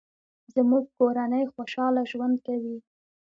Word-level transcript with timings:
زموږ 0.53 0.83
کورنۍ 0.97 1.43
خوشحاله 1.53 2.01
ژوند 2.11 2.35
کوي 2.47 2.77